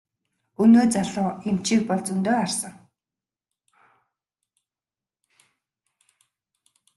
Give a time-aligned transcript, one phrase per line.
[0.63, 2.73] Өнөө залуу эмчийг бол зөндөө харсан.